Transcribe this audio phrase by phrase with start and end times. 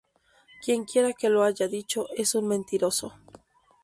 [0.63, 3.13] Quien quiera que lo haya dicho es un mentiroso".